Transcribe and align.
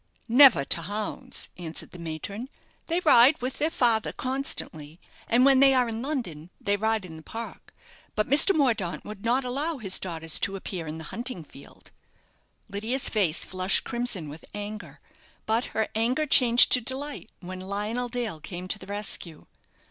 "Never 0.27 0.65
to 0.65 0.81
hounds," 0.81 1.49
answered 1.59 1.91
the 1.91 1.99
matron. 1.99 2.49
"They 2.87 3.01
ride 3.01 3.39
with, 3.39 3.59
their 3.59 3.69
father 3.69 4.11
constantly, 4.11 4.99
and 5.29 5.45
when 5.45 5.59
they 5.59 5.75
are 5.75 5.87
in 5.87 6.01
London 6.01 6.49
they 6.59 6.75
ride 6.75 7.05
in 7.05 7.17
the 7.17 7.21
park; 7.21 7.71
but 8.15 8.27
Mr. 8.27 8.55
Mordaunt 8.55 9.05
would 9.05 9.23
not 9.23 9.45
allow 9.45 9.77
his 9.77 9.99
daughters 9.99 10.39
to 10.39 10.55
appear 10.55 10.87
in 10.87 10.97
the 10.97 11.03
hunting 11.13 11.43
field." 11.43 11.91
Lydia's 12.67 13.09
face 13.09 13.45
flushed 13.45 13.83
crimson 13.83 14.27
with 14.27 14.43
anger; 14.55 14.99
but 15.45 15.65
her 15.65 15.87
anger 15.93 16.25
changed 16.25 16.71
to 16.71 16.81
delight 16.81 17.29
when 17.39 17.59
Lionel 17.59 18.09
Dale 18.09 18.39
came 18.39 18.67
to 18.69 18.79
the 18.79 18.87
rescue. 18.87 19.45